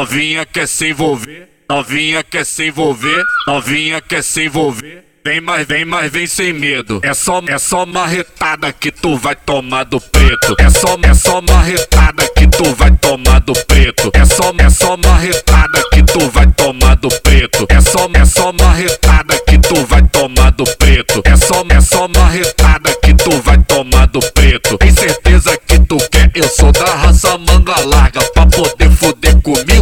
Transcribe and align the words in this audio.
novinha 0.00 0.46
quer 0.46 0.66
se 0.66 0.88
envolver, 0.88 1.46
novinha 1.68 2.24
quer 2.24 2.46
se 2.46 2.68
envolver, 2.68 3.22
novinha 3.46 4.00
quer 4.00 4.22
se 4.22 4.46
envolver. 4.46 5.04
Vem 5.22 5.42
mais, 5.42 5.68
vem 5.68 5.84
mais, 5.84 6.10
vem 6.10 6.26
sem 6.26 6.54
medo. 6.54 7.00
É 7.02 7.12
só, 7.12 7.42
é 7.46 7.58
só 7.58 7.84
marretada 7.84 8.72
que 8.72 8.90
tu 8.90 9.18
vai 9.18 9.36
tomar 9.36 9.84
do 9.84 10.00
preto. 10.00 10.56
É 10.58 10.70
só, 10.70 10.96
é 11.02 11.12
só 11.12 11.42
marretada 11.42 12.26
que 12.34 12.46
tu 12.46 12.74
vai 12.74 12.90
tomar 12.96 13.40
do 13.40 13.52
preto. 13.66 14.10
É 14.14 14.24
só, 14.24 14.54
é 14.58 14.70
só 14.70 14.96
marretada 14.96 15.82
que 15.92 16.02
tu 16.02 16.30
vai 16.30 16.46
tomar 16.52 16.96
do 16.96 17.10
preto. 17.20 17.66
É 17.68 17.80
só, 17.82 18.08
é 18.14 18.24
só 18.24 18.52
marretada 18.54 19.38
que 19.46 19.58
tu 19.58 19.84
vai 19.84 20.02
tomar 20.08 20.50
do 20.52 20.64
preto. 20.78 21.20
É 21.26 21.36
só, 21.36 21.62
é 21.68 21.80
só 21.82 22.08
marretada 22.08 22.94
que 23.02 23.12
tu 23.12 23.42
vai 23.42 23.58
tomar 23.64 24.06
do 24.06 24.20
preto. 24.32 24.78
Tem 24.78 24.90
certeza 24.94 25.58
que 25.58 25.78
tu 25.80 25.98
quer? 26.10 26.30
Eu 26.34 26.48
sou 26.48 26.72
da 26.72 26.94
raça 26.94 27.36
manga 27.36 27.78
larga. 27.84 28.20
Pra 28.32 28.46
poder 28.46 28.90
fuder 28.92 29.36
comigo, 29.42 29.79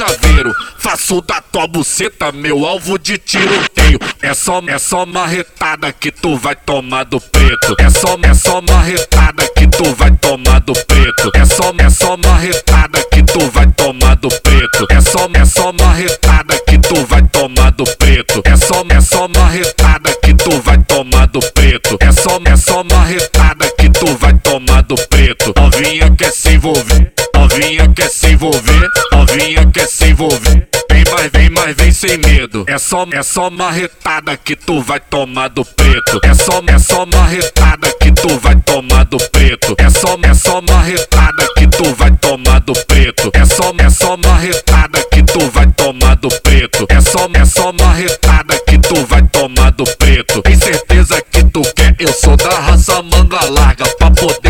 chaveiro. 0.00 0.54
Faço 0.78 1.20
da 1.20 1.42
tua 1.42 1.66
buceta 1.66 2.32
meu 2.32 2.64
alvo 2.64 2.98
de 2.98 3.18
tiroteio. 3.18 3.98
É 4.22 4.32
só, 4.32 4.62
é 4.66 4.78
só 4.78 5.04
marretada 5.04 5.92
que 5.92 6.10
tu 6.10 6.36
vai 6.36 6.56
tomar 6.56 7.04
do 7.04 7.20
preto. 7.20 7.76
É 7.78 7.90
só, 7.90 8.16
é 8.22 8.32
só 8.32 8.62
marretada 8.62 9.46
que 9.54 9.66
tu 9.66 9.94
vai 9.94 10.10
tomar 10.12 10.60
do 10.60 10.72
preto. 10.72 11.30
É 11.34 11.44
só, 11.44 11.72
é 11.78 11.90
só 11.90 12.16
marretada 12.16 13.02
que 13.12 13.22
tu 13.22 13.50
vai 13.50 13.66
tomar 13.72 14.16
do 14.16 14.28
preto. 14.28 14.86
É 14.90 15.00
só, 15.00 15.28
é 15.34 15.44
só 15.44 15.72
marretada 15.72 16.58
que 16.66 16.78
tu 16.78 17.06
vai 17.06 17.22
tomar 17.28 17.70
do 17.72 17.84
preto. 17.98 18.42
É 18.46 18.56
só, 18.56 18.82
é 18.88 19.00
só 19.00 19.28
marretada 19.28 20.16
que 20.22 20.34
tu 20.34 20.60
vai 20.62 20.78
tomar 20.78 21.26
do 21.26 21.40
preto. 21.52 21.98
É 22.00 22.12
só, 22.12 22.40
é 22.44 22.56
só 22.56 22.84
marretada 22.84 23.70
que 23.78 23.90
tu 23.90 24.16
vai 24.16 24.32
tomar 24.38 24.82
do 24.82 24.94
preto. 25.08 25.52
Novinha 25.56 26.10
quer 26.16 26.32
se 26.32 26.54
envolver, 26.54 27.12
novinha 27.34 27.88
quer 27.94 28.08
se 28.08 28.28
envolver, 28.28 28.88
novinha 29.30 29.66
quer 29.72 29.86
se 29.86 30.06
envolver. 30.06 30.68
Vem 30.90 31.04
mais, 31.10 31.30
vem 31.32 31.50
mais, 31.50 31.76
vem 31.76 31.92
sem 31.92 32.18
medo. 32.18 32.64
É 32.66 32.78
só, 32.78 33.06
é 33.12 33.22
só 33.22 33.48
marretada 33.48 34.36
que 34.36 34.56
tu 34.56 34.82
vai 34.82 34.98
tomar 34.98 35.48
do 35.48 35.64
preto. 35.64 36.20
É 36.24 36.34
só, 36.34 36.60
é 36.66 36.78
só 36.78 37.06
marretada 37.06 37.92
que 38.00 38.10
tu 38.12 38.38
vai 38.38 38.56
tomar 38.56 39.04
do 39.04 39.18
preto. 39.30 39.74
É 39.78 39.88
só, 39.88 40.18
é 40.22 40.34
só 40.34 40.60
marretada 40.60 41.46
que 41.56 41.66
tu 41.68 41.94
vai 41.94 42.10
tomar 42.16 42.60
do 42.60 42.72
preto. 42.72 43.30
É 43.32 43.44
só, 43.44 43.72
é 43.78 43.90
só 43.90 44.16
marretada 44.16 45.00
que 45.12 45.22
tu 45.22 45.50
vai 45.50 45.66
tomar 45.72 46.16
do 46.16 46.28
preto. 46.28 46.86
É 46.88 47.00
só, 47.00 47.28
é 47.32 47.44
só 47.44 47.72
marretada 47.72 48.58
que 48.66 48.78
tu 48.78 49.06
vai 49.06 49.22
tomar 49.28 49.70
do 49.70 49.84
preto. 49.96 50.42
Tem 50.42 50.58
certeza 50.58 51.22
que 51.30 51.44
tu 51.44 51.62
quer? 51.76 51.94
Eu 51.98 52.12
sou 52.12 52.36
da 52.36 52.58
raça 52.58 53.02
manga 53.02 53.44
larga. 53.44 53.84
Pra 53.96 54.10
poder 54.10 54.49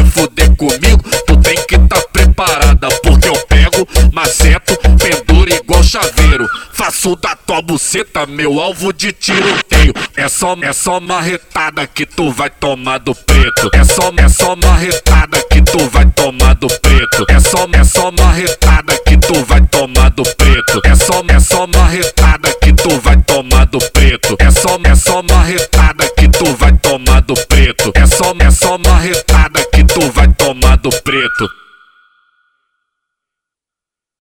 Faço 6.80 7.14
da 7.14 7.36
tua 7.36 7.60
buceta 7.60 8.24
meu 8.24 8.58
alvo 8.58 8.90
de 8.90 9.12
tiroteio. 9.12 9.92
É 10.16 10.26
só, 10.30 10.56
é 10.62 10.72
só 10.72 10.98
marretada 10.98 11.86
que 11.86 12.06
tu 12.06 12.32
vai 12.32 12.48
tomar 12.48 12.96
do 12.96 13.14
preto. 13.14 13.68
É 13.74 13.84
só, 13.84 14.10
é 14.16 14.26
só 14.30 14.56
marretada 14.56 15.42
que 15.50 15.60
tu 15.60 15.78
vai 15.90 16.10
tomar 16.12 16.54
do 16.54 16.68
preto. 16.68 17.26
É 17.28 17.38
só, 17.38 17.68
é 17.70 17.84
só 17.84 18.10
marretada 18.10 18.98
que 19.06 19.14
tu 19.18 19.44
vai 19.44 19.60
tomar 19.66 20.08
do 20.08 20.22
preto. 20.22 20.80
É 20.86 20.94
só, 20.94 21.22
é 21.28 21.38
só 21.38 21.66
marretada 21.66 22.50
que 22.62 22.72
tu 22.72 22.98
vai 22.98 23.16
tomar 23.24 23.66
do 23.66 23.78
preto. 23.78 24.36
É 24.38 24.50
só, 24.50 24.78
é 24.82 24.94
só 24.94 25.22
marretada 25.22 26.10
que 26.16 26.28
tu 26.30 26.56
vai 26.56 26.72
tomar 26.78 27.20
do 27.20 27.34
preto. 27.46 27.92
É 27.94 28.06
só, 28.06 28.34
é 28.38 28.50
só 28.50 28.78
marretada 28.78 29.66
que 29.70 29.84
tu 29.84 30.10
vai 30.12 30.28
tomar 30.28 30.78
do 30.78 30.88
preto. 30.88 31.69